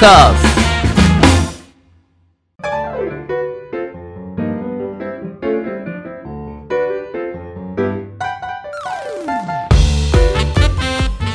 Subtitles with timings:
[0.00, 0.32] カー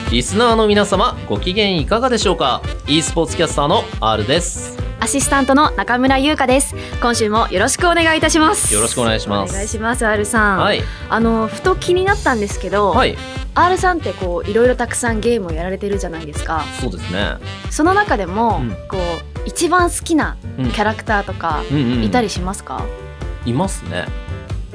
[0.10, 4.75] ズリスナーの皆様ご機嫌いかがでしょうか？E スポーツキャスターの R です。
[5.00, 6.76] アシスタントの中村優香です。
[7.00, 8.74] 今週もよろしくお願いいたします。
[8.74, 9.52] よろしくお願いします。
[9.52, 10.82] お願いします R さん、はい。
[11.10, 13.16] あのふと気になったんですけど、はい。
[13.54, 16.66] R さんってこういろいろたくさんゲームをやられてるじゃないですか。
[16.82, 17.36] そうですね。
[17.70, 18.72] その中でも、うん。
[18.90, 22.84] こう一番好きなうんキャラクターとかうんいたりしますか、
[23.46, 24.08] いますね。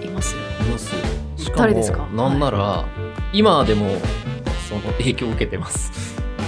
[0.01, 0.37] います？
[0.37, 0.39] い
[0.71, 0.91] ます。
[1.37, 2.07] しかも誰ですか？
[2.15, 2.85] なんなら、
[3.33, 3.91] 今でも
[4.69, 5.91] その影響を受けてます。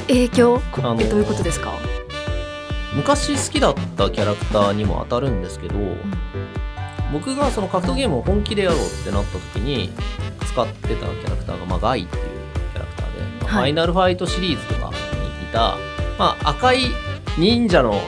[0.07, 1.73] 影響、あのーえどういうことですか？
[2.95, 5.75] 昔好きだったキャラクターにも当たるんですけど、
[7.13, 9.91] 僕がその格闘ゲームを本気でやろうってなった時に
[10.47, 12.23] 使ってたキャラクターが、まあ、ガイっていう
[12.73, 13.63] キャラクターで、まあはい。
[13.63, 15.77] ファイナルファイトシリーズとかにいた、
[16.19, 16.87] まあ、赤い
[17.39, 18.01] 忍者の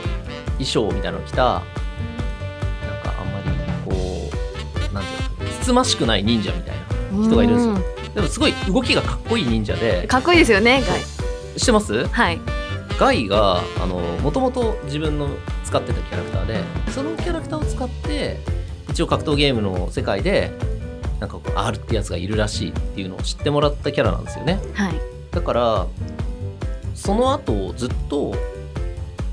[0.59, 1.65] 衣装みたいなのを着たなんか
[3.19, 3.45] あんまり
[3.85, 4.31] こ
[4.91, 7.95] うなんていうのつつましくない忍者みたいな人がいるんですよ。
[8.15, 11.01] でもすごい動きがかっこいい忍者うんでかっこいいですよねガイ。
[11.57, 12.07] 知ってます？
[12.07, 12.41] はい
[12.99, 15.29] ガイがあのもともと自分の
[15.65, 16.61] 使ってたキャラクターで
[16.93, 18.39] そのキャラクターを使って
[18.91, 20.53] 一応格闘ゲームの世界で
[21.21, 24.61] なんかこう R ってやつがいるらしいっていうのを知ってもらったキャラなんですよね。
[24.75, 24.95] はい。
[25.31, 25.87] だから
[26.95, 28.35] その後ずっと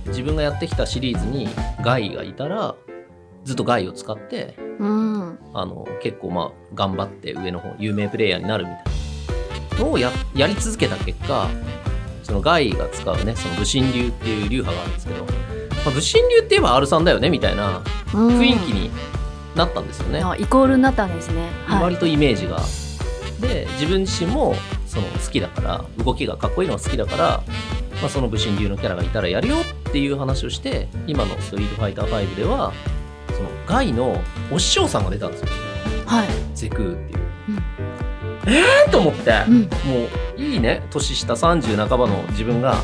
[0.08, 1.48] 自分がやってきたシリーズに
[1.84, 2.76] ガイがいたら
[3.44, 5.40] ずっとガイを使ってうん。
[5.54, 8.92] あの結構まあ頑張って上の方有名プレイヤーになるみたいな。
[9.82, 11.48] のをややり続けた結果
[12.32, 15.32] そのガイが使うねその武神流っていう流派があるんですけど、ま
[15.88, 18.90] あ、武神流って言えば R さんだよねみたいな雰雰囲気に
[19.54, 21.50] なったんですよね、あイコールになったんですね。
[21.66, 21.84] はい。
[21.84, 22.62] 割とイメージが。
[23.42, 27.44] で自分自身もその好きだから動きがかっこいいのが好きだから、
[28.00, 32.72] まあ、その武神流のキャラがいたらやるよっていう話をして今の「ストリートファイター5」では
[33.36, 34.22] そのガイの
[34.52, 35.48] お師匠さんが出たんですよ。
[36.06, 36.28] はい。
[36.54, 38.54] ゼクーっていう、うん。
[38.54, 39.62] えーと思って、うん。
[39.62, 40.84] もういいね。
[40.90, 42.76] 年下30半ばの自分が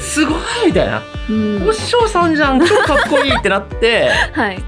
[0.00, 1.02] すごいみたいな。
[1.28, 1.68] うん。
[1.68, 2.60] お師匠さんじゃん。
[2.64, 4.10] 超かっこいいってなって。
[4.32, 4.58] はい。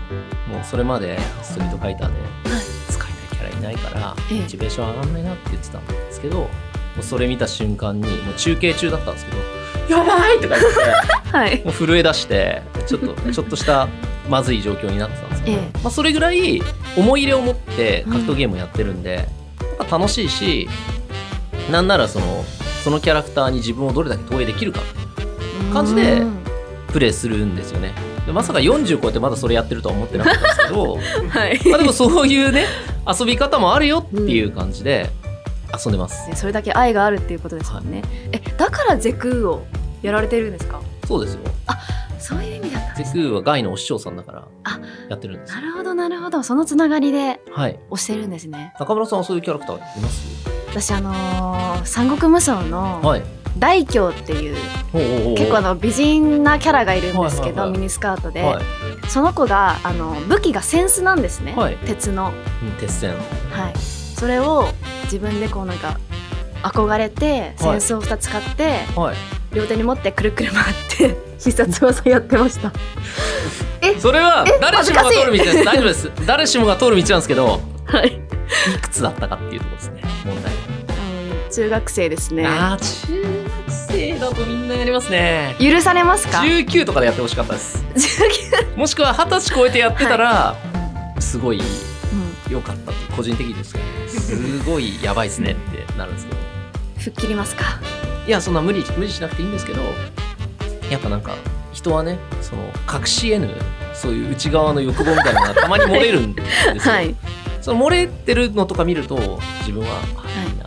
[0.49, 2.15] もうそれまでストリートファイターで
[2.91, 3.11] 使い
[3.41, 4.41] たいキャラいないから、ええ。
[4.41, 6.49] モチベーション上がんないなって言ってたんですけども
[7.01, 9.39] うそれ見た瞬間にもう中継中だったんですけど
[9.99, 11.63] 「やばい!」とか言って はい。
[11.65, 13.89] もう震え出してちょっとちょっとした
[14.29, 15.79] まずい状況になってたんですけど、ええ。
[15.83, 16.63] まあ、それぐらい
[16.97, 19.15] 思い入れを持って格闘ゲームをやってるんで、
[19.79, 20.69] やっぱ楽しいし
[21.71, 22.45] なんならその
[22.83, 24.81] そのキャラクターに自分をどれだけ投影できるか
[25.73, 26.35] 感じでうん。
[26.93, 27.93] プレイするんですよね。
[28.25, 30.95] でまさか40超えてまだそれやってるとは思ってなかったんですけど
[31.29, 31.61] はい。
[31.69, 32.67] まあでもそういうね
[33.19, 35.11] 遊び方もあるよっていう感じで
[35.85, 39.67] 遊んでます、ねそれだけ愛があるっていうことですもんね、えだからゼクーを
[40.03, 40.81] やられてるんですか？
[41.09, 41.41] そうですよ。
[42.21, 44.79] そういう意味だったんゼクですーはガイのお師匠さんだからあ
[45.11, 45.57] やってるんですよ。
[45.57, 46.43] なるほどなるほど。
[46.45, 47.79] そのつながりではい。
[47.91, 48.73] 推してるんですね。
[48.79, 50.34] 中村さんはそういうキャラクターいます？
[50.75, 53.23] 私あのー三国無双のはい。
[53.57, 54.57] 大京っていう
[55.37, 57.73] 結構あの美人なキャラがいるんですけはいはいはい。
[57.73, 58.65] どミニスカートで、はい。
[59.09, 61.77] その子があの武器が扇子なんですね、はい。
[61.77, 62.33] 鉄の。
[62.63, 63.15] うん鉄線。
[63.51, 63.79] はい。
[63.79, 64.65] それを
[65.05, 66.01] 自分でこうなんか
[66.65, 67.77] 憧れてはい。
[67.77, 69.17] 扇子を2つ買って、はい。
[69.55, 72.73] 両手に持ってくるくる回って必殺技やってました。
[73.81, 75.65] えそれはえ誰しもが通る道です。
[75.65, 76.11] 大丈夫です。
[76.27, 78.09] 誰しもが通る道なんですけどはい。
[78.09, 80.03] いくつだったかっていうところですね。
[80.25, 80.54] 問題
[81.55, 82.47] 中学生ですね。
[82.47, 83.23] あー中
[83.67, 85.55] 学生だとみんなやりますね。
[85.61, 87.85] 許されますか？19とかでやってほしかったです。
[88.75, 90.57] 19もしくは二十歳超えてやってたら、
[91.21, 92.53] すごいうん。
[92.53, 96.39] 良かった個人的にですけどすごいやばいっすねってなるんですけど。
[96.99, 97.81] 吹っ切りますか？
[98.27, 99.83] いやそんな無理無理しなくていいんですけど
[100.91, 101.37] やっぱなんか
[101.73, 103.55] 人はねその隠し得ぬ
[103.93, 106.43] そういう内側の欲望みたいなのがたまに漏れるんで
[106.81, 107.15] すよ、はい。
[107.61, 110.53] その漏れてるのとか見ると自分は、あい。
[110.53, 110.65] いな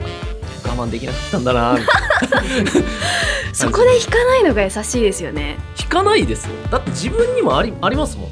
[0.78, 1.78] 我慢できなかったんだな
[3.54, 5.58] そこで引かないのが優しいですよね。
[5.82, 6.52] 引かないですよ。
[6.70, 8.30] だって自分にもありありますもん。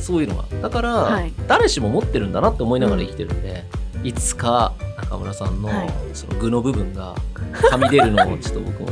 [0.00, 1.32] そういうのがだから、はい。
[1.46, 3.64] 誰しも持ってるんだなって思いながら生きてるんで、
[4.02, 5.90] いつか中村さんのはい。
[6.14, 7.14] その具の部分が
[7.70, 8.88] はみ出るのを ちょっと僕も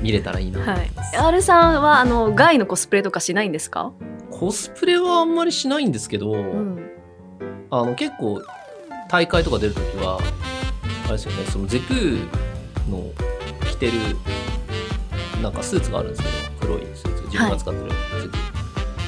[0.00, 3.92] 見れたらいいなとはい思ってます、R さんはあのガイのコスプレとかしないんですか？
[4.30, 6.90] コスプレはあんまりしないんですけど、うん。
[7.70, 8.42] あの結構
[9.10, 10.20] 大会とか出るときはあ
[11.10, 12.28] れですよねそのゼクー
[12.90, 13.04] の
[13.70, 13.92] 着てる
[15.42, 17.94] なんかスーツがあるんですけど黒いスーツ自分が使ってるゼ
[18.28, 18.36] クー、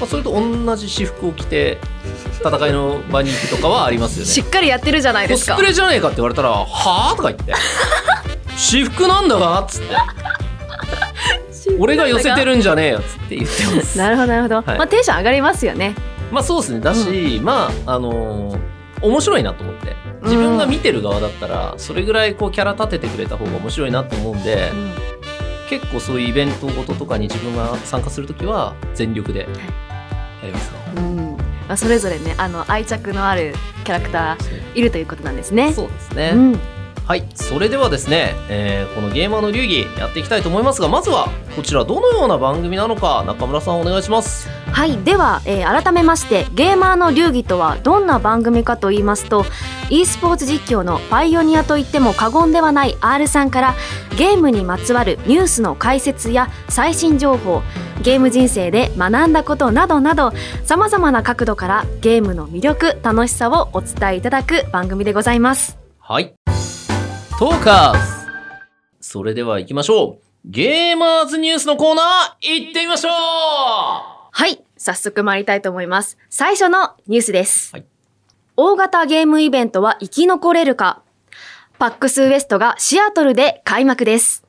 [0.00, 1.78] まあ、それと同じ私服を着て
[2.44, 4.31] 戦いの場に行くとかはありますよね。
[4.32, 5.52] しっかりやってるじゃないですか。
[5.52, 6.66] コスプレじゃねえかって言われたら「は
[7.12, 7.52] あ?」とか言 って
[8.56, 9.94] 「私服なんだが?」っつって。
[11.52, 13.96] 私俺が寄せてるんじゃねえよっつって言ってます。
[13.96, 14.64] なるほどなるほど、はい。
[14.78, 15.94] まあテンション上がりますよね。
[16.32, 16.81] まあそうですね。
[16.81, 18.58] だし、まああのー
[19.02, 24.70] 面白いなと思って自分が見てる側だったらそれぐらいこうキャラ立ててくれた方が面白いなと思うんで、
[25.69, 29.46] 結構そういうイベントごととかに自分が参加するときは全力でや
[30.44, 30.78] りますね。
[30.96, 31.36] うん。
[31.69, 33.54] まあ、それぞれねあの愛着のある
[33.84, 35.72] キャラクターいるということなんですね。
[35.72, 36.81] そうですね、うん
[37.12, 44.49] はいそれではですね、えーこのゲーマーの流儀やっていきたいと思いますがまずはこちらどのような番組なのか中村さんお願いします。
[44.70, 49.44] はいでは、えー改めましてゲーマーの流儀とはどんな番組かと言いますと
[49.91, 53.75] e スポーツ実況のパイオニアと言っても過言ではない R さんから
[54.17, 57.62] ゲームにまつわるニュースの解説や最新情報
[58.03, 60.32] ゲーム人生で学んだことなどなど
[60.65, 65.76] さまざまな角度からゲームの魅力楽しさをお伝えいただく番組でございます。
[65.99, 66.35] はい
[67.43, 68.31] トーカーズ
[69.00, 70.25] それでは行きましょう。
[70.44, 72.06] ゲーマーズニュースのコーナー
[72.41, 73.12] 行ってみましょう。
[73.12, 76.19] はい早速参りたいと思います。
[76.31, 77.85] 最初のニュースです、はい。
[78.56, 81.03] 大型ゲームイベントは生き残れるか。
[81.81, 84.44] パックスウエストがシアトルで開幕です。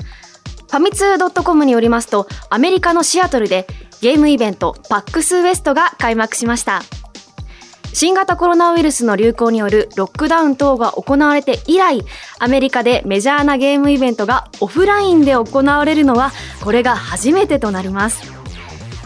[0.00, 3.68] ファミツー .com によりますとアメリカのシアトルで
[4.00, 6.82] ゲームイベントパックスウエストが開幕しました
[7.92, 12.02] 新型コロナウイルスの流行によるロックダウン等が行われて以来
[12.38, 18.42] アメリカでメジャーなゲームイベントがオフラインで行われるのはこれが初めてとなります。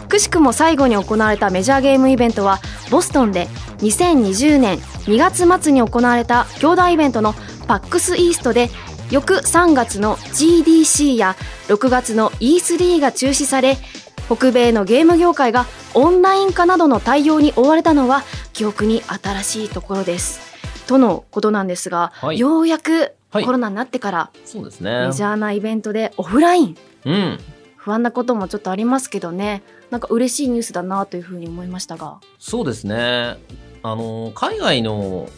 [0.07, 3.47] くしくも最後に行われたメジャーゲームイベントはボストンで
[3.79, 7.33] 2020年2月末に行われた兄弟イベントの
[7.67, 8.69] パックスイーストで
[9.11, 11.35] 翌3月の GDC や
[11.67, 13.77] 6月の E3 が中止され
[14.27, 20.41] 北米のゲーム業界がオンライン化などの対応に追われたのは記憶に新しいところです。
[20.85, 22.39] とのことなんですが、はい。
[22.39, 23.45] ようやくはい。
[23.45, 25.07] コロナになってからそうですね。
[25.07, 26.77] メジャーなイベントでオフライン。
[27.05, 27.39] うん。
[27.75, 29.63] 不安なこともちょっとありますけどね。
[29.91, 32.19] なんか嬉しいニュースだなというふうに思いましたが。
[32.37, 33.37] そうですね。
[33.83, 35.29] あの海外の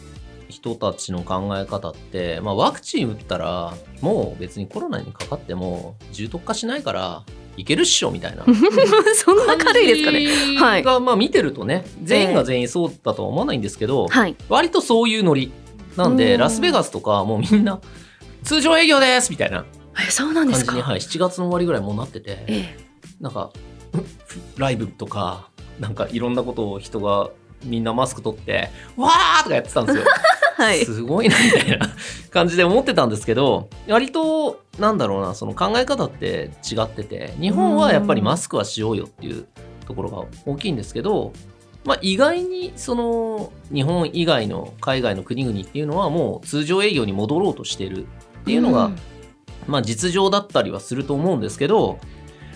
[0.48, 7.22] 人たちの考え方って、まあ、ワクチン打ったらもう別にコロナにかかっても重篤化しないから
[7.56, 8.44] いけるっしょみたいな。
[9.14, 10.26] そんな軽いですかね。
[10.58, 10.82] はい。
[10.82, 14.36] が、まあ見てるとね全員が全員そうだとは思わないんですけど、はい。
[14.48, 15.52] 割とそういうノリ。
[15.96, 16.40] なんでうん。
[16.40, 17.80] ラスベガスとかもうみんな
[18.44, 19.64] 通常営業ですみたいな。
[20.06, 20.72] えそうなんですか？
[20.72, 22.76] 感じに、はい、7月の終わりぐらいもうなっててえ
[23.20, 23.50] なんか
[23.92, 24.06] うん
[24.56, 25.48] ライブとか
[25.80, 27.30] なんかいろんなことを人が
[27.64, 30.04] みんなマスク取ってわーとかやってたんですよ。
[30.58, 30.84] えはい。
[30.84, 31.88] すごいなみたいな
[32.30, 39.46] 感じで思ってたんですけど割となんだろうなその考え方って違ってて日本はやっぱりマスクはしようよっていう
[39.86, 41.32] ところが大きいんですけど、
[41.84, 48.06] まあ、意外にその日本以外の海外の国々っていうのはもう通常営業に戻ろうとしてる
[48.42, 48.98] っていうのが、ん。
[49.66, 51.98] まあ、実情だったりはすると思うんですけど、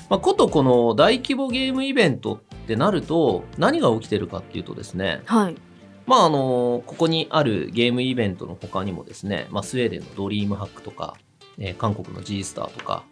[0.08, 5.56] まあ、ことこの大規模ゲームイベントってなると何が起きてるかっていうとですねはい
[6.06, 11.16] まああのここにあるゲームイベントの他にもですね、まあ、スウェーデンのドリームハックとか、
[11.58, 13.04] えー韓国の G スターとか、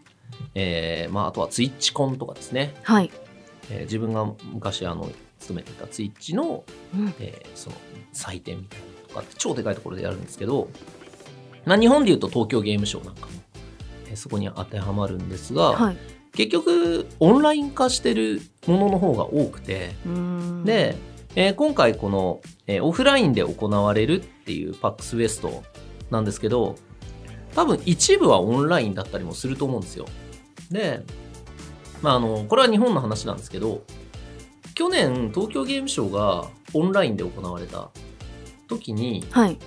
[0.54, 3.10] えーまあ、あとはツイッチコンとかですね、はい、
[3.70, 7.14] えー自分が昔あの勤めてたツイッチの,、うん。
[7.18, 7.76] えーその
[8.12, 10.68] 祭典みたいなのとかって超でかいところでやるんですけど、
[11.64, 13.32] まあ、日本でいうと東京ゲームショウなんかも、
[14.08, 15.96] えーそこに当てはまるんですが、はい。
[16.34, 19.94] 結局オンライン化してるものの方が多くて、
[20.64, 20.96] で、
[21.34, 25.62] えー今回この、えーオフラインで行われるっていうパックスウエスト
[26.10, 26.76] なんですけど
[27.54, 30.06] 多分一部はオンラインだったりもすると思うんですよ。
[30.70, 31.02] で、
[32.02, 33.82] まあ、あのこれは日本の話なんですけど
[34.74, 37.90] 去年東京ゲームショウがオンラインで行われた
[38.68, 39.58] 時にはい。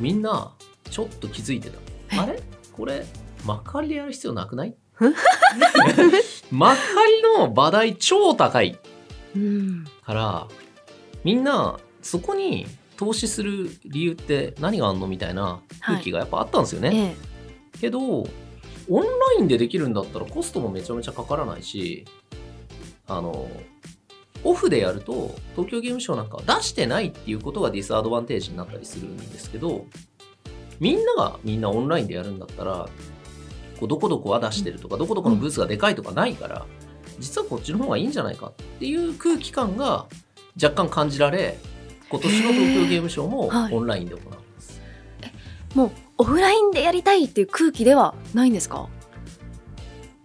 [0.00, 0.52] みんな
[0.90, 2.22] ちょっと気づいてた。
[2.22, 2.40] あれ？
[2.72, 3.04] これ
[3.44, 4.74] 幕張でやる必要なくない？
[6.50, 8.78] 幕張の場代超高い
[9.36, 9.84] うん。
[10.04, 10.48] から
[11.24, 17.16] みんなそこに投資する理由って何があんのみたいな空気がやっぱあったんですよね、
[17.74, 22.04] えけどオンラインでできるんだったらコストもめちゃめちゃかからないし
[23.06, 23.48] あの
[24.44, 29.86] オフでやると東京ゲームショウなんかは出してないっていうことがディスアドバンテージになったりするんですけど
[30.80, 32.88] みんながみんなオンラインでやるんだったら
[33.78, 36.66] こうどこどこは出してるとかどこどこのブースがでかいとかないから
[37.20, 40.06] 実はこっちの方がいいんじゃないかっていう空気感が
[40.60, 41.58] 若干感じられ
[42.08, 43.74] 今年の東京ゲームショウもはい。
[43.74, 44.80] オンラインで行われます。
[45.22, 45.30] え
[45.74, 48.88] もうオフラインでやりたいっていう空気ではないんですか？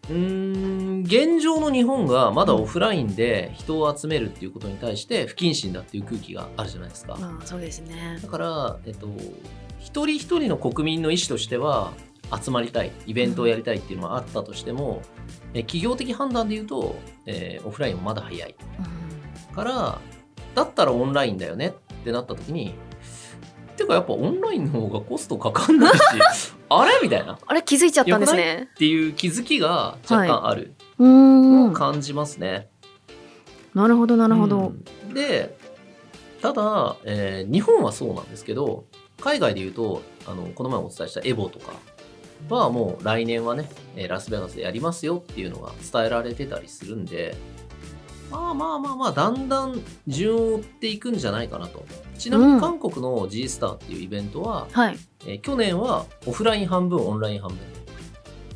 [0.10, 7.18] うーん現状の日本がまだオフラインで人を集めるっていうことに対して不謹慎だっていう空気があるじゃないですか。
[7.20, 8.20] あそうですね。
[8.22, 9.08] だから、えっと、
[9.80, 11.94] 一人一人の国民の意思としては
[12.42, 15.02] 集まりたいイベントをやりたいっていうのはあったとしても、
[15.54, 18.56] え企業的判断で言うと、えーオフラインはまだ早い。
[19.56, 20.00] から
[20.58, 22.74] だったらオンラインだよねってなった時に
[23.76, 26.02] てかやっぱオンラインの方がコストかかんないし
[26.68, 28.68] あれみたいなっあれ気づいちゃったんですね。
[28.76, 31.74] ていう気づきが若干あるうーん。
[31.74, 32.70] 感じますね。
[33.76, 34.74] なるほどなるほど。
[35.06, 35.56] うんで
[36.42, 38.86] ただ、えー日本はそうなんですけど
[39.22, 41.74] 海外で言うとあのこの前お伝えしたエボとか
[42.50, 47.36] はもう来年はねえーラスベガスでやりますよっていうのが伝えられてたりするんで
[48.30, 51.86] まあまあまあまあだんだん順を追っていくんじゃないかなと。
[52.18, 52.56] ちなみうん。
[52.56, 54.98] に韓国の G スターっていうイベントは、はい。
[55.26, 57.58] えー去年はオフライン半分オンライン半分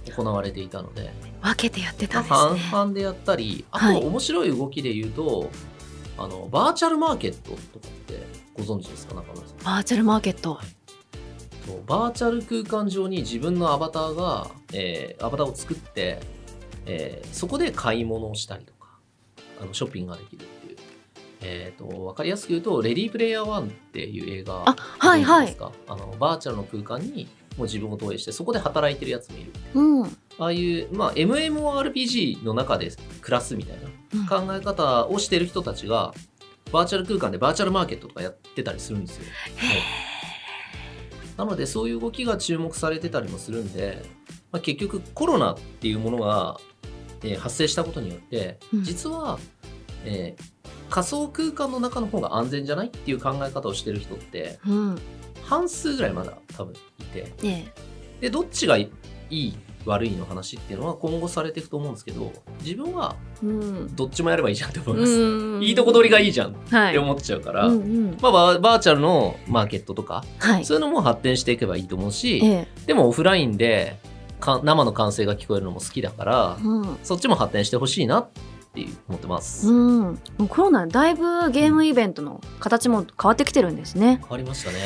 [0.06, 1.12] で行われていたので
[1.42, 2.62] 分けてやってたんです半ね。
[2.72, 4.01] 々でやったり、あはい。
[4.01, 5.50] と面白い動きで言うと、
[6.18, 8.22] あのバーチャルマーケットとかって
[8.56, 9.16] ご存知ですか？
[9.16, 9.58] 中村さん。
[9.63, 10.60] バーチャルマーケット。
[11.66, 16.20] そうバーチャル空間上に自分のアバターが、えーアバターを作って、
[16.86, 18.80] えーそこで買い物をしたりとか
[19.62, 20.77] あのショッピングができるっていう、
[21.41, 25.56] えー、と分かりやすく言うと「レディープレイヤー1」っていう映画あ、はいはい。
[25.88, 27.27] あのバーチャルの空間に
[27.58, 29.51] もう自分を投影してそこで働いてるやつもいる。
[29.75, 30.18] うん。
[30.39, 32.91] ああいう、まあ、MMORPG の中で
[33.22, 36.13] 暮らすみたいな考え方をしてる人たちが
[36.72, 39.25] バーチャル空間でバーチャルマーケットとかやってたりするんですよ。
[39.58, 39.77] はい。
[41.38, 44.03] なのでそういう動きが注目されてたりもするんで、
[44.51, 46.60] まあ、結局コロナっていうものが、
[47.24, 49.40] えー発生したことによってうん実は、
[50.06, 50.44] えー
[50.90, 54.98] 仮想空間の中の方が安全じゃないっていう考え方をしてる人ってうん。
[55.46, 57.72] 半数ぐらいまだ多分いてね
[58.20, 58.92] でどっちがい
[59.30, 59.54] い
[59.86, 63.16] 悪いの話っていうのは今後されていくと思うんですけど自分は。
[63.96, 65.12] どっちもやればいいじゃんって思います。
[65.13, 66.94] うんいいとこ取りがいいじゃんっはい。
[66.94, 68.18] て思っちゃうから、うんうん。
[68.22, 70.66] まあ、バーチャルのマーケットとか、はい。
[70.66, 72.68] そういうのも発展していけばいいと思うし、ええ。
[72.86, 74.11] でもオフラインでか
[74.63, 76.98] 生の歓声が聞こえるのも好きだから、うん。
[77.03, 78.29] そっちも発展してほしいなっ
[78.74, 79.69] て思ってます。
[79.69, 80.19] うん。
[80.50, 84.17] コロナでだいぶゲームイベントの形も変わってきてるんですね。
[84.21, 84.77] 変わりましたね。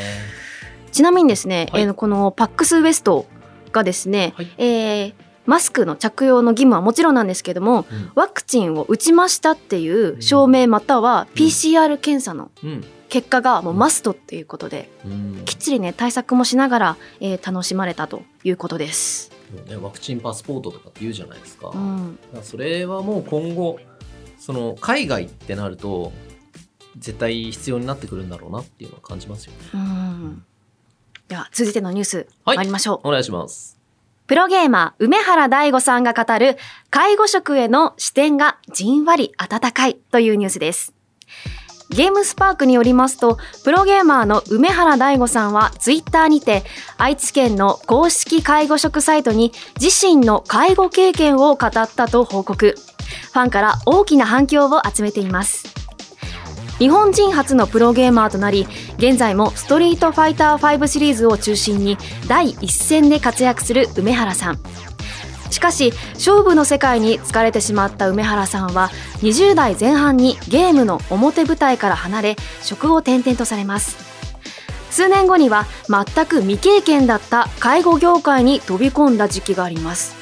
[0.91, 3.25] ちなみにですね、はいえーこのパックスウエスト
[3.71, 5.13] がですね、はいえー
[5.45, 12.83] マスクの着用の義務はもちろんなんですけども、うんワクチンを打ちましたっていう証明または PCR 検査のうん。
[13.07, 19.34] 結果がもうマストっていうことで、うんきっちりね対策もしながら、えー楽しまれたということです。
[19.63, 21.67] ね、ワクチンパスポートとかって言うじゃないですか。
[21.67, 23.79] だかうん、らそれはもう今後、
[24.39, 26.11] その海外ってなると、
[26.97, 29.59] 絶対必要になってくるんだろうなっていうのは感じますよね。
[29.73, 30.45] うん、
[31.27, 33.07] では続いてのニュースはい参りましょう。
[33.07, 33.77] お願いします。
[34.27, 36.57] プロゲーマー梅原大吾さんが語る
[36.89, 40.93] 介護職への視点がじんわり温かいというニュースです。
[41.89, 46.63] ゲームスパークによりますと、プロゲーマーの梅原大吾さんはツイッターにて、
[46.97, 52.75] 愛知県の公式介護職サイトに自身の介護経験を語ったと報告。
[53.33, 55.67] ファンから大きな反響を集めています。
[56.79, 64.59] 日本人初のプロゲーマーとなり、現在もストリートファイター5シリーズを中心に第一線で活躍する梅原さん。
[65.51, 68.89] しかし勝負の世界に疲れてしまった梅原さんは
[69.21, 73.97] 20代前半にゲームの表舞台から離れ職を転々とされます。
[74.91, 80.15] 数年後には全く未経験だった介護業界に飛び込んだ時期があります。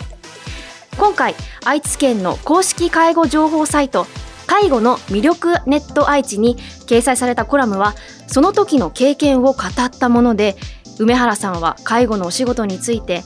[0.97, 4.07] 今回愛知県の公式介護情報サイト
[4.47, 7.95] 介護の魅力ネット愛知に掲載されたコラムは
[8.27, 10.55] その時の経験を語ったもので
[10.99, 13.23] 梅原さんは介護のお仕事について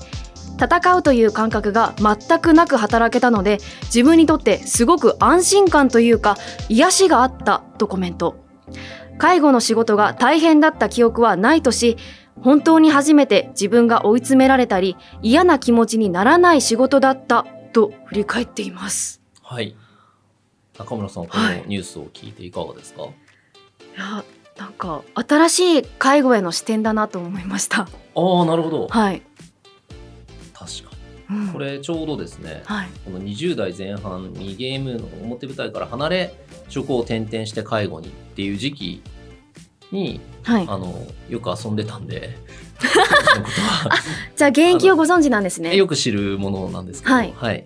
[0.59, 6.37] 戦うという感覚が全くなく働けたので自分にとってすごく安心感というか
[6.69, 8.37] 癒しがあったとコメント
[9.17, 11.97] 介護の仕事が大変だった記憶はないとし
[12.41, 19.75] 本当に初めて自分が追い詰められたり嫌な気持ちにならない仕事だったと振り返っていますはい。
[20.77, 23.07] 中村さん、このはいニュースを聞いていかがですか、い
[23.97, 24.23] や
[24.57, 28.87] なんか新しい介護への視点だなと思いましたああ、なるほど。
[28.87, 29.21] はい。
[31.51, 32.87] これ、ちょうどですね、はい。
[33.05, 36.33] この20代前半にゲームの表舞台から離れ、
[36.69, 39.01] 職を転々して介護にっていう時期
[39.91, 40.65] に、はい。
[40.67, 42.37] あの、よく遊んでたんで、
[44.35, 45.75] じゃあ現役をご存知なんですね。
[45.75, 47.65] よく知るものなんですけど、はい。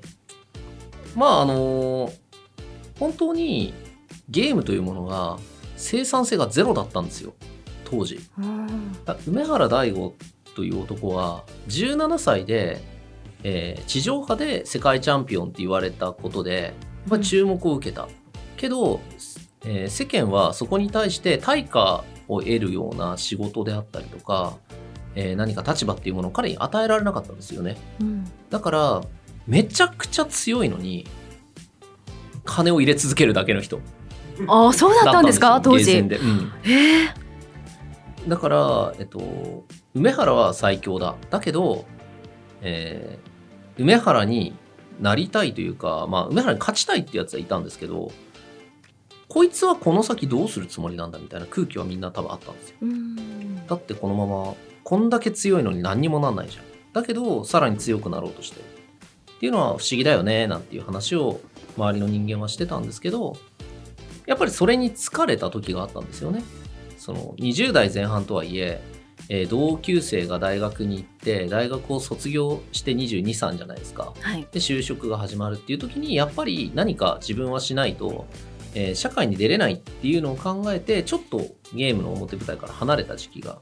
[1.15, 2.11] まああの
[2.99, 3.73] 本当に
[4.29, 5.37] ゲームというものが
[5.75, 7.33] 生産性がゼロだったんですよ
[7.85, 8.19] 当時。
[9.27, 10.15] 梅原大吾
[10.55, 12.81] という男は17歳で、
[13.43, 16.73] えー地上波で世界チャンピオンって言われたことで、
[17.07, 17.23] まあ、うん。
[17.23, 18.07] 注目を受けた、
[18.57, 18.99] けど、
[19.65, 24.57] えー世間はそこに対して対価を得るような仕事であったりとか、
[25.15, 27.77] えー何か立場っていうものを彼に与えられなかったんですよね。
[27.99, 28.31] うん。
[28.49, 29.01] だから、
[29.47, 31.07] めちゃくちゃ強いのに、
[32.45, 33.79] 金を入れ続けるだけの人。
[34.47, 35.61] ああそうだったんですか？
[35.61, 35.99] 当時。
[35.99, 36.51] うん。
[36.63, 37.09] へえ
[38.27, 41.15] だから、えっと、梅原は最強だ。
[41.29, 41.85] だけど、
[42.61, 43.30] えー
[43.81, 44.53] 梅原に
[44.99, 48.11] なりたいというか、まあ、梅原に勝ちたいってやつはいたんですけど、
[49.27, 52.75] こいつはこの先どうするつもりなんだみたいな空気はみんな多分あったんですよ。
[52.81, 56.65] うんだってこのまま、こんだけ強いのに何にもなんないじゃん。
[56.93, 58.65] だけど、さらに強くなろうとしてる。
[59.37, 61.39] っていうのは不思議だよね、なんていう話を
[61.77, 63.37] 周りの人間はしてたんですけど、
[64.25, 66.43] やっぱりそれに疲れた時があったんですよね。
[66.97, 68.81] その20代前半とはいえ、
[69.29, 74.13] えー同級生が大学に行って、大学を卒業して22、3じゃないですか。
[74.19, 78.25] はいで、就職が始まるっていう時に、やっぱり何か自分はしないと、
[78.73, 81.39] えー社会に出れないっていうのを考えて、ちょっと
[81.73, 83.59] ゲームの表舞台から離れた時期が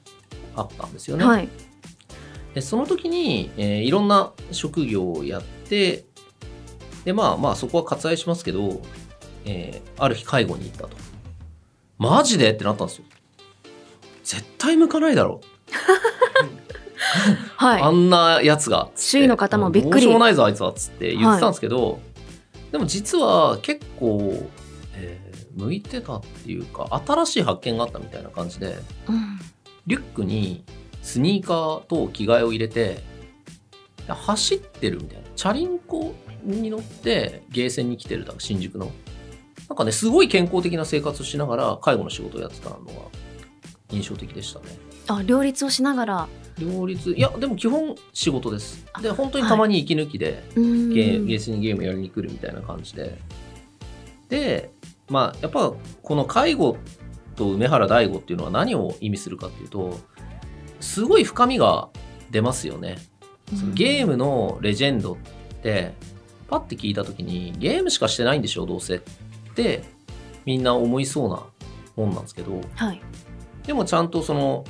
[0.56, 1.26] あったんですよね。
[1.26, 1.48] はい
[2.56, 6.06] でその時に、えーいろんな職業をやって、
[7.06, 8.82] で、まあまあそこは割愛しますけど、
[9.46, 10.90] えーある日介護に行ったと。
[12.00, 12.52] マジで？
[12.52, 13.04] ってなったんですよ。
[14.30, 15.46] 絶対向かないだろう。
[17.56, 18.92] はいあんなやつが。
[18.96, 20.72] 周囲の方もびっくりどうしようもないぞ、あいつは。
[20.72, 22.00] つって言ってたんですけど、
[22.72, 24.48] でも実は結構、
[24.94, 29.40] えー向いてたっていうか、新しい発見があったみたいな感じで、うん
[29.88, 30.64] リュックに
[31.02, 33.04] スニーカーと着替えを入れて、
[34.08, 35.24] 走ってるみたいな。
[35.36, 38.92] チャリンコに乗ってゲーセンに来てるだ新宿の。
[39.68, 42.84] なんかね、すごい健康的な生活をしながら介護の仕事をやってたのが
[43.92, 44.66] 印象的でしたね。
[45.08, 46.28] あ両立をしながら
[46.60, 48.86] 両立、いや、でも基本仕事です。
[49.02, 53.18] で、本当にたまに息抜きで、うんゲーゲーセンにゲームやりに来るみたいな感じで。
[54.28, 54.72] で、
[55.10, 56.78] まあ、やっぱこの介護
[57.36, 59.98] と梅原大吾っていうのは何を意味するかっていうと、
[60.80, 61.90] すごい深みが
[62.30, 62.98] 出ますよね。
[63.58, 65.18] そのゲームのレジェンドっ
[65.64, 65.94] て、
[66.48, 69.00] パッて聞いた時に、ゲームしかしてないんでしょ、どうせっ
[69.56, 69.84] て、
[70.46, 71.44] みんな思いそうな
[71.96, 73.02] もんなんですけど、はい
[73.70, 74.66] でもちゃんとその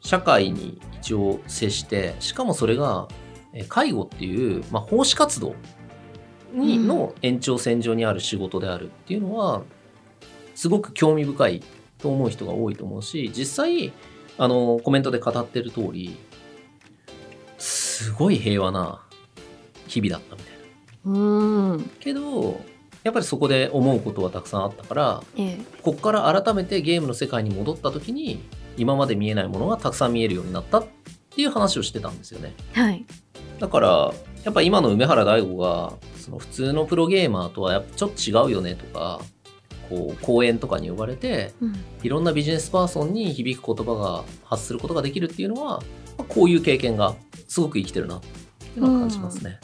[0.00, 3.08] 社会に一応接してしかもそれが
[3.52, 5.56] えー介護っていう、まあ、奉仕活動
[6.52, 9.64] にうんの延長線上にある仕事であるっていうのは
[10.54, 11.64] すごく興味深い
[11.98, 13.92] と思う人が多いと思うし実際
[14.38, 16.16] あのコメントで語ってる通り
[17.58, 19.04] すごい平和な
[19.88, 20.54] 日々だったみたい
[21.12, 21.12] な。
[21.12, 22.60] うんけど
[23.06, 25.58] やっぱりそこで思うことはたくさんあったからええ。
[25.80, 28.42] ここから改めてゲームの世界に戻った時に
[28.76, 30.86] 今まで見えないものがたくさん見えるようになったっ
[31.30, 32.52] ていう話をしてたんですよね。
[32.72, 33.06] はい。
[33.60, 39.20] だからやっぱ今の梅原大吾がその普通のプロゲーマーとはやっぱちょっと違うよねとか
[39.88, 41.76] こう講演とかに呼ばれてうん。
[42.02, 45.80] いろんなビジネスパーソンに響く言葉が発することができるっていうのは
[46.18, 47.14] まあこういう経験が
[47.46, 48.20] すごく生きてるなっ
[48.58, 49.60] ていうのは感じますね、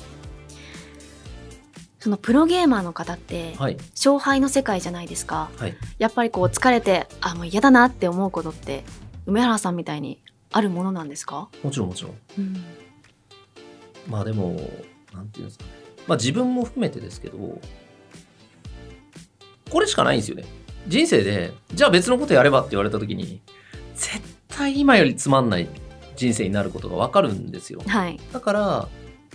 [2.03, 3.77] そのプロゲーマーの方ってはい。
[3.95, 5.51] 勝敗の世界じゃないですか。
[5.57, 5.77] はい。
[6.01, 8.83] やっぱりこう疲れてあもう嫌だなって思うことって
[9.27, 12.15] 梅原さんみたいにあるものなんですか、もちろんもちろん。
[12.38, 12.65] うん、
[14.09, 14.57] まあでも、
[15.15, 15.71] なんていうんですかね。
[16.09, 17.38] まあ自分も含めてですけど、
[19.71, 20.45] これしかないんですよね。
[20.88, 23.41] 人生で、じゃあ別のことやればって言われた時に、
[23.95, 25.69] 絶対今よりつまんない
[26.17, 27.81] 人生になることがわかるんですよ。
[27.87, 28.19] はい。
[28.33, 28.88] だから、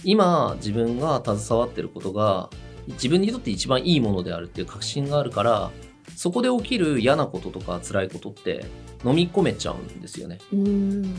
[0.04, 2.50] 今自分が携わってることが、
[2.94, 5.72] 自分にとって一番いいものであるっていう確信があるから、
[6.16, 8.66] そこで起きる嫌なこととか辛いことって
[9.06, 10.40] 飲み込めちゃうんですよね。
[10.54, 11.16] うん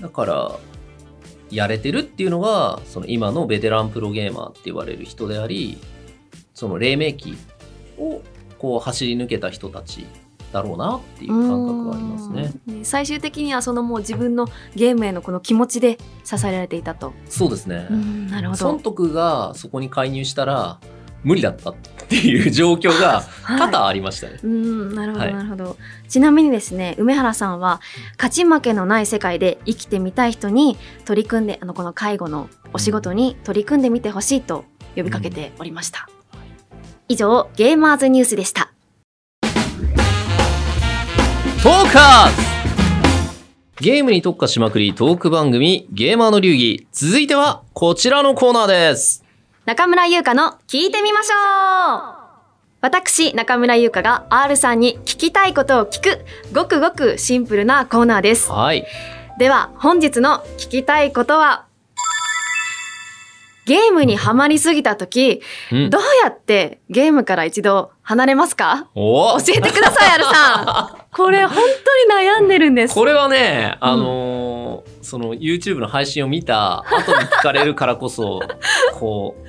[0.00, 0.58] だから、
[1.50, 5.78] やれてるっていうのが、その今のベテランプロゲーマーって言われる人であり、
[6.54, 7.36] その黎明期
[7.98, 8.22] を
[8.58, 10.06] こう走り抜けた人たち
[10.52, 12.52] だろうなっていう感覚がありますね。
[12.68, 12.84] うん。
[12.84, 17.86] 最終的にはそのもう自分のゲームへのこの気持ちで支えられていたと、そうですね。
[17.90, 18.58] うんなるほど。
[18.58, 20.78] 損得がそこに介入したら
[21.24, 21.74] 無理だったっ
[22.08, 24.38] ていう状況が 多々ありましたね。
[24.42, 25.34] うんなるほどはい。
[25.34, 25.76] なるほど、
[26.08, 27.80] ちなみにですね梅原さんは
[28.16, 34.64] 勝ち負けのない世界で生きてみたい人に取り組んであのこの介護のお仕事に取り組んでみてほしいと
[34.96, 36.08] 呼びかけておりました、
[37.08, 38.71] 以上ゲーマーズニュースでした
[41.92, 46.86] カーズゲームに特化しまくりトーク番組ゲーマーの流儀。
[46.90, 49.22] 続いてはこちらのコーナーです。
[49.66, 52.22] 中村優香の聞いてみましょう
[52.80, 56.24] 私、中村優香が R さんに聞きたいことを聞く、
[56.54, 58.50] ごくごくシンプルなコーナーです。
[58.50, 58.86] はい。
[59.38, 61.66] では、本日の聞きたいことは、
[63.64, 68.88] ゲームにはまりすぎた時、うんどうやってゲームから一度離れますか？
[68.94, 71.02] お教えてください、アルさん。
[71.14, 71.56] これ本
[72.08, 72.94] 当に悩んでるんです。
[72.94, 74.62] これはね、あのー
[75.02, 78.40] その YouTube の配信を見た後に聞かれるからこそ、
[78.98, 79.46] こう、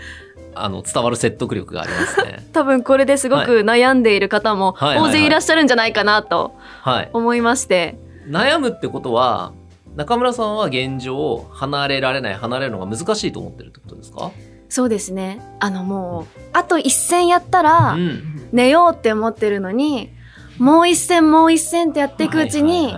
[0.56, 2.45] あの、伝わる説得力がありますね。
[2.54, 7.10] 多分これですごく悩んでいる方も大勢いらっしゃるんじゃないかなとはい。
[7.13, 7.97] 思いまして。
[8.28, 9.54] 悩むってことは、
[9.95, 14.32] 中村さんは現状、離れられない、離れるのが難しいと思ってるってことですか？
[14.69, 15.39] そうですね。
[15.60, 18.49] あのもう、あと一戦やったらうん。
[18.51, 20.10] 寝ようって思ってるのに、
[20.58, 22.95] もう一戦もう一戦ってやっていくうちに、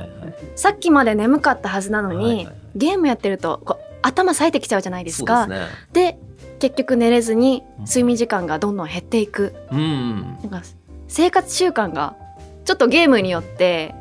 [0.56, 5.48] さっきまで眠かったはずなのに、はいはいはいゲームやってるとこう頭冴えてきちゃうじゃないですか。
[5.48, 5.68] ですね。
[5.94, 6.20] で
[6.60, 9.56] 結局寝れずにうん睡眠時間がどんどん減っていく。
[9.72, 10.38] うん。
[10.42, 10.62] なんか
[11.08, 12.18] 生活習慣が
[12.66, 13.96] ちょっとゲームによって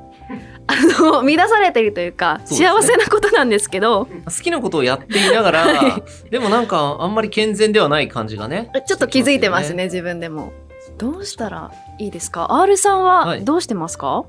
[0.67, 8.71] あの乱されているというか幸せなことなんですけど好きなことをやっていながら、は でもなんかあんまり健全ではない感じがね。
[8.87, 10.53] ちょっと気づいてますね自分でも。
[10.99, 14.25] どうしたらいいですか ?R さんははいどうしてますか、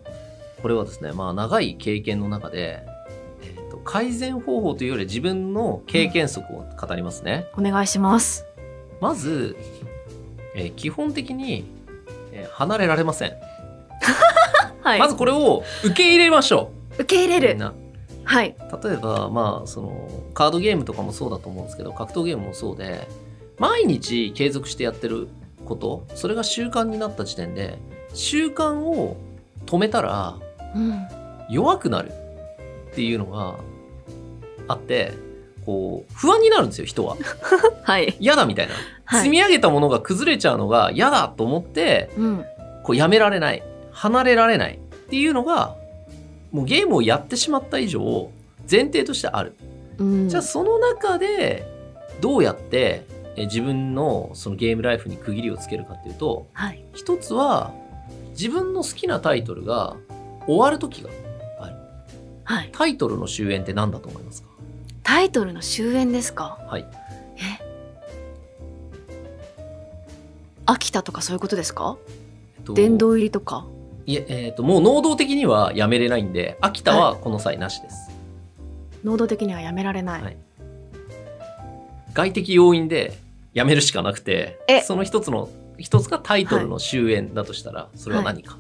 [0.62, 2.82] これはですね、まあ長い経験の中で、
[3.44, 7.46] えーと改善方法というより自分の経験則を語りますね。
[7.58, 8.46] お願いします。
[9.00, 9.56] まず、
[10.56, 11.66] えー基本的に、
[12.32, 13.34] えー離れられません。
[14.86, 15.00] はい。
[15.00, 17.42] まずこれを受け入れましょ受け入う。
[17.42, 17.72] れる。
[18.24, 18.56] はい。
[18.84, 23.08] 例えば、まあ、その、カードゲームとかもそうだと思うんですけど、格闘ゲームもそうで、
[23.58, 25.28] 毎日継続してやってる
[25.66, 27.78] こと、それが習慣になった時点で、
[28.14, 29.18] 習慣を
[29.66, 30.36] 止めたら
[30.76, 31.08] うん。
[31.50, 32.12] 弱くなる
[32.92, 33.56] っていうのが
[34.68, 35.14] あって、
[35.66, 37.18] こう、不安になるんですよ、人は。
[37.84, 38.16] はい。
[38.20, 38.74] 嫌だみたいな。
[39.06, 42.46] はい積み上げたものが崩れちゃうのが嫌だと思って、うん。
[42.84, 43.62] こうやめられない、
[43.96, 44.78] 離れられないっ
[45.10, 45.76] ていうのが、
[46.52, 48.30] もうゲームをやってしまった以上、
[48.70, 49.56] 前提としてある。
[49.98, 50.30] うん。
[50.30, 51.66] じゃあその中で、
[52.22, 53.06] どうやって
[53.36, 56.84] え自分のそのゲームライフに区切りをつけるかっていうと、はい。
[56.94, 57.74] 一つは
[58.32, 59.96] 自分の好きなタイトルが
[60.46, 61.10] 終わる時が
[61.60, 61.76] ある。
[62.44, 62.70] はい。
[62.72, 64.50] タイトルの終焉って何だと思いますか？
[65.04, 66.58] タイトルの終焉ですか？
[66.68, 66.86] はい。
[67.38, 67.64] え？
[70.66, 71.98] 飽きたとかそういうことですか？
[72.58, 73.68] えっと殿堂入りとか
[74.06, 78.12] いえ、えっ、と、もう能動的にはやめれないんで、秋田はこの際なしです。
[79.04, 80.22] 能動的にはやめられない。
[80.22, 80.38] はい
[82.14, 83.18] 外的要因で
[83.54, 88.58] やめるしかなくてえ、その一つの、一つがタイトルの終焉だとしたら、それは何か？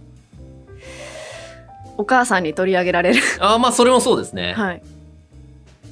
[1.97, 3.21] お母さんに取り上げられる。
[3.39, 4.53] ああ、まあそれもそうですね。
[4.55, 4.81] はい。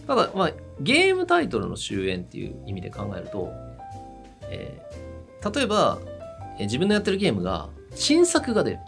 [0.06, 3.50] ただ、まあ、ゲームタイトルの終焉っていう意味で考えると、
[4.50, 6.00] えー例えば、
[6.58, 8.80] えー自分のやってるゲームが新作が出る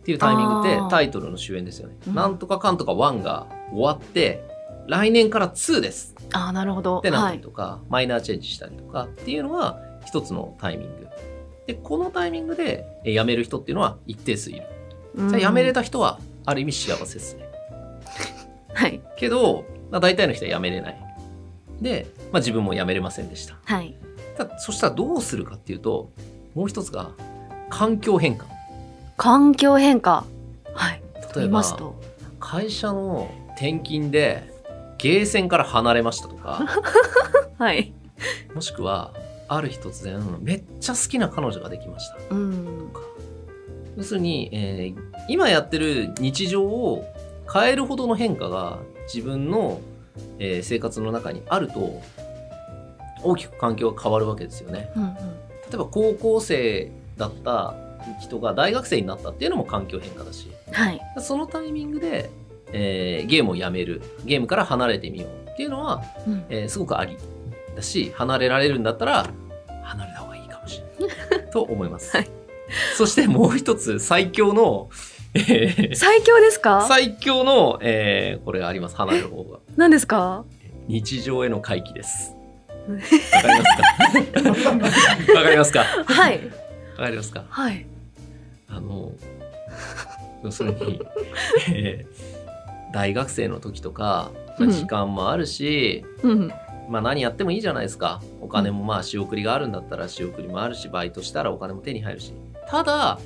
[0.00, 1.96] っていうタイミングってあータイトルの終焉ですよね。
[2.08, 4.42] うんなんとかかんとか1が終わって、
[4.86, 6.98] 来年から2ですああ、なるほど。
[6.98, 7.36] ってなったはい。
[7.36, 11.08] りとか、マイナーチェンジしたりとかっていうのが一つのタイミング。
[11.66, 14.62] で、このタイミングでえー辞める人っていうのは一定数いる。
[15.16, 15.80] じゃあ辞めれた。
[15.80, 17.48] た人はある意味幸せですね。
[18.72, 19.00] はい。
[19.16, 20.96] けど、まあ、大体の人は辞めれない。
[21.80, 23.56] で、まあ、自分も辞めれませんでした。
[23.64, 23.96] はい。
[24.58, 26.10] そしたらどうするかっていうと、
[26.54, 27.10] もう一つが
[27.68, 28.46] 環境変化。
[29.20, 30.24] 環境変化。
[30.72, 31.02] はい。
[31.36, 31.62] 例えば。
[32.40, 34.50] 会社の転勤で
[34.96, 36.64] ゲーセンから離れましたとか、
[37.58, 37.92] はい。
[38.54, 39.12] もしくは、
[39.46, 42.16] ある日突然、めっちゃ好きな彼女ができました。
[42.34, 42.90] うん。
[43.98, 47.04] 要するに、えー今やってる日常を
[47.52, 48.78] 変えるほどの変化が
[49.12, 49.82] 自分の、
[50.38, 52.00] えー生活の中にあると
[53.22, 54.90] 大きく環境が変わるわけですよね。
[54.96, 55.14] うんうん。
[55.14, 55.20] 例
[55.74, 57.74] えば高校生だった
[58.20, 61.00] 人が大学生になったっていうのも環境変化だしはい。
[61.20, 62.30] そのタイミングで、
[62.72, 66.44] えーゲームをやめるゲームから離れてみようっていうのは、うん。
[66.48, 67.16] えーすごくあり
[67.76, 69.26] だし離れられるんだったら
[69.84, 72.16] 離れた方がいいかもしれない と思います。
[72.16, 72.28] はい
[72.96, 74.90] そしてもう一つ最強の、
[75.34, 76.86] えー最強ですか？
[76.88, 80.44] 最強の、えーこれがあります離れる方が何ですか？
[80.86, 82.34] 日常への回帰です。
[82.90, 83.72] わかります
[84.52, 85.34] か？
[85.34, 85.84] わかりますか？
[86.06, 86.40] はい。
[87.00, 87.44] わかりますか？
[87.48, 87.86] はい。
[88.68, 89.12] あの、
[90.44, 91.00] 要するに、
[91.72, 92.30] えー
[92.92, 96.52] 大学生の時とか、ま時間もあるし、うん。
[96.88, 98.20] まあ何やってもいいじゃないですか。
[98.40, 102.32] お金もまあ仕送りがあるんだったら仕送りもあるし、バイトしたらお金も手に入るし。
[102.68, 103.20] ただ、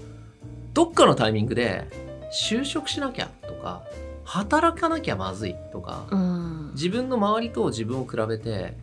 [0.74, 1.86] どっかのタイミングで
[2.30, 3.84] 就職しなきゃとか、
[4.24, 6.70] 働かなきゃまずいとか、うん。
[6.74, 8.74] 自分の周りと自分を比べて、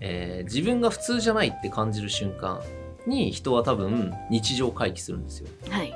[0.00, 2.60] えー自分が普通じゃないって感じる瞬間
[3.06, 5.48] に人は多分日常回帰するんですよ。
[5.68, 5.94] はい。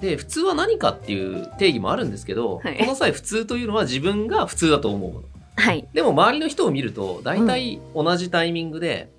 [0.00, 5.26] で、普通は何かっていう定義もあるんですけど、はいこの際普通というのは自分が普通だと思うもの。
[5.56, 5.86] はい。
[5.92, 9.10] でも周りの人を見ると、大体同じタイミングで、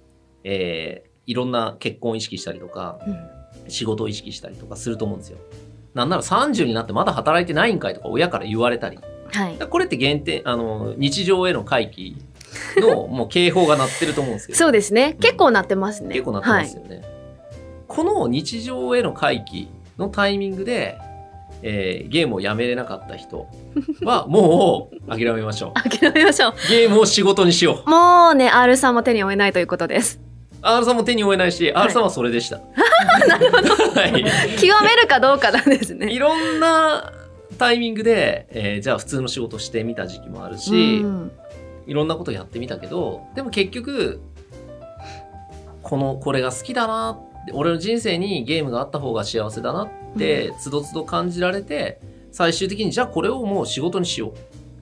[0.44, 3.36] えーいろんな結婚を意識したりとか、うん
[3.68, 5.40] 仕事を意識したりとかすると思うんですよ。
[5.94, 9.00] なんなら30になってまだ働いてないんかいとか親から言われたり。
[9.32, 9.58] はい。
[9.58, 12.18] これって限定、あの、日常への回帰
[12.78, 14.60] のもう警報が鳴ってると思うんですけど。
[14.60, 15.18] そうですね。
[15.20, 16.14] 結構なってますね。
[16.14, 17.02] 結構なってますよね。
[17.96, 20.98] この日常への回帰のタイミングで、
[21.62, 23.48] えーゲームをやめれなかった人
[24.04, 25.90] はもう諦めましょはい。
[25.98, 26.52] 諦めましょう。
[26.52, 26.70] う。
[26.70, 27.90] ゲームを仕事にしよう。
[27.90, 30.20] もうね、R さんも手に負えないということです。
[30.62, 32.60] R さんも手に負えないし、はい R さんはそれでした。
[33.28, 33.70] なるほど。
[34.02, 34.12] はい。
[34.60, 36.12] 極めるかどうかなんですね。
[36.12, 37.14] いろんな
[37.58, 41.32] タイミングで、えーじゃあ普通の仕事してみた時期もあるし、うん
[41.88, 44.20] いろんなことやってみたけど、でも結局、
[45.84, 52.00] この、これが好きだなって、俺の人生にゲームがあった方が幸せだなって、つどつど感じられて、
[52.32, 54.36] 最終的にじゃあこれをもう仕事にしようっ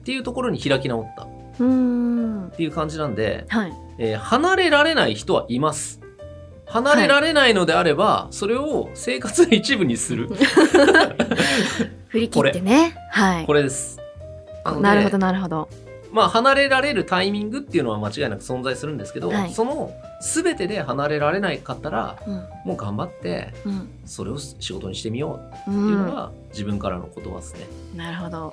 [0.04, 1.28] ていうところに開き直ったっ
[1.60, 2.52] うん。
[2.56, 3.72] ていう感じなんで、はい。
[3.98, 6.00] えー離れられない人はいます。
[6.66, 10.28] 離れられないのであれば、それを生活の一部にする。
[12.08, 12.96] 振り切ってね。
[13.10, 13.52] はいこ。
[13.52, 13.98] れです。
[14.80, 15.68] なるほど、なるほど。
[16.14, 22.34] まあ、離れられるタイミングっていうのは間違いなく存在するんですけど、はいその全てで離れられないかったらうん。
[22.64, 23.88] もう頑張ってうん。
[24.06, 26.14] それを仕事にしてみよううっていうのん。
[26.14, 27.66] が自分からの言葉ですね。
[27.96, 28.52] なるほど。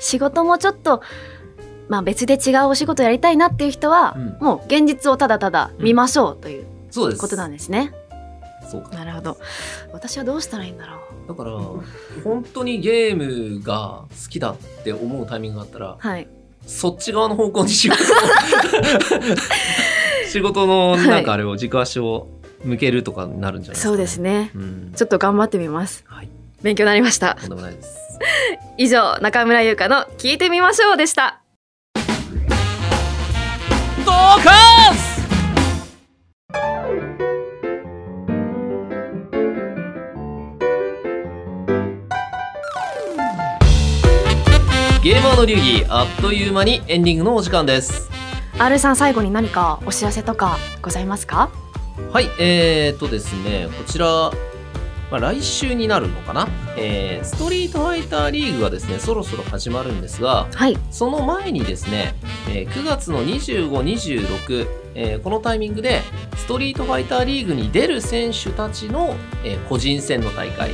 [0.00, 1.02] 仕事もちょっと、
[1.88, 7.20] まあ別で違うお仕事やりたいなっていう人は、うんもう現実をただただ見ましょうというそうです。
[7.20, 7.92] ことなんですね。
[8.68, 8.96] そうか。
[8.96, 9.36] なるほど。
[9.92, 11.50] 私はどうしたらいいんだろだから
[12.24, 13.16] 本当にゲー
[13.56, 15.96] ムが好きだって思うタイミングがあったらう。
[15.98, 16.26] はい。
[16.66, 18.06] そっち側の方向に仕事を
[20.28, 22.28] 仕事のなんかあれを軸足を
[22.64, 24.18] 向けるとかになるんじゃないですか、そうです。
[24.18, 24.50] ね。
[24.54, 24.92] うん。
[24.96, 26.04] ちょっと頑張ってみます。
[26.06, 26.28] はい。
[26.62, 27.34] 勉強になりました。
[27.34, 28.18] とんでもないです。
[28.78, 31.40] 以上、中村優香の聞いてみましょうでした。
[34.04, 35.13] ドカー
[45.04, 48.08] ゲーマーの流儀あっという間にエンディングのお時間です。
[48.58, 51.50] R さん最後に何かお知らせとかございますか？
[52.10, 60.78] はいえー、っとですねこちら、まあ、来週になるのかな、えーストリートファイターリーグがですねそろそろ始まるんですがはい。
[60.90, 62.14] その前にですね、
[62.48, 66.00] えー9月の25、26、えーこのタイミングで、
[66.38, 70.70] ストリートファイターリーグに出る選手たちの、えー個人戦の大会、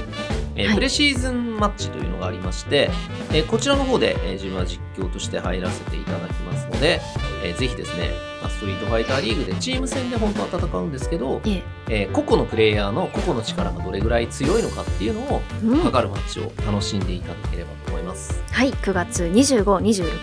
[0.61, 2.90] えーはいプレシーズンマッチというのがありまして、
[3.33, 7.01] えーこちらの方で、えー自分は実況として入らせていただきますので、
[7.44, 8.11] えーぜひですね、
[8.42, 11.62] まあストリートファイターリーグでチーム戦で本当は戦うんですけど、いえ。
[11.88, 18.42] えー個々のプレイヤーの個々の力がどれぐらい強いのかっていうのをうん測るマッチを楽しんでいただければと思います。
[18.51, 19.64] はい、9月25、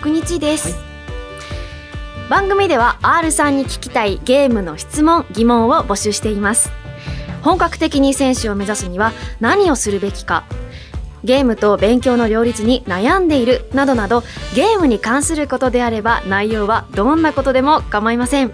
[0.00, 0.74] 26日です。
[0.76, 0.88] はい
[2.28, 6.70] 番組では R さんに聞きたいゲームの質問、疑問を募集しています。
[7.48, 10.44] 本格的に選手を目指すには何をするべきか、
[11.24, 14.22] ゲームと勉強の両立に悩んでいるなどなど
[14.54, 18.52] ゲームに関することであれば内容はどんなことでも構いません。